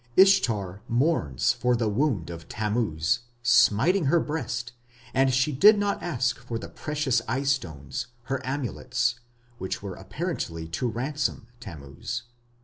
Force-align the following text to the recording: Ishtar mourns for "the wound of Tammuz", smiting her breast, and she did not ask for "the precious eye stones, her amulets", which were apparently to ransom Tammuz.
Ishtar 0.17 0.81
mourns 0.87 1.53
for 1.53 1.75
"the 1.75 1.87
wound 1.87 2.31
of 2.31 2.49
Tammuz", 2.49 3.19
smiting 3.43 4.05
her 4.05 4.19
breast, 4.19 4.71
and 5.13 5.31
she 5.31 5.51
did 5.51 5.77
not 5.77 6.01
ask 6.01 6.39
for 6.39 6.57
"the 6.57 6.69
precious 6.69 7.21
eye 7.27 7.43
stones, 7.43 8.07
her 8.23 8.41
amulets", 8.43 9.19
which 9.59 9.83
were 9.83 9.93
apparently 9.93 10.67
to 10.69 10.87
ransom 10.87 11.45
Tammuz. 11.59 12.23